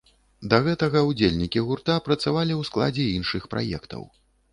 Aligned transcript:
Да 0.51 0.57
гэтага 0.67 1.01
ўдзельнікі 1.09 1.63
гурта 1.67 1.97
працавалі 2.07 2.53
ў 2.55 2.61
складзе 2.71 3.05
іншых 3.19 3.47
праектаў. 3.53 4.09